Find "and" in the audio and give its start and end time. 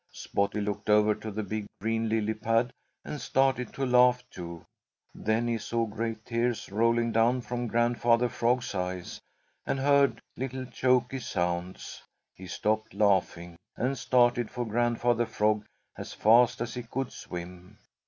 3.05-3.21, 9.63-9.79, 13.77-13.95